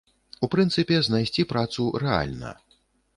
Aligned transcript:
У 0.45 0.47
прынцыпе, 0.53 0.97
знайсці 1.07 1.45
працу 1.51 1.85
рэальна. 2.05 2.55